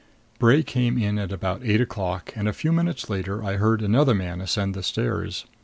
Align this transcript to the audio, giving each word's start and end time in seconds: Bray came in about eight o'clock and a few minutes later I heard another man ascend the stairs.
Bray 0.39 0.63
came 0.63 0.97
in 0.97 1.19
about 1.19 1.61
eight 1.63 1.79
o'clock 1.79 2.33
and 2.35 2.47
a 2.47 2.53
few 2.53 2.71
minutes 2.71 3.07
later 3.07 3.43
I 3.43 3.57
heard 3.57 3.83
another 3.83 4.15
man 4.15 4.41
ascend 4.41 4.73
the 4.73 4.81
stairs. 4.81 5.45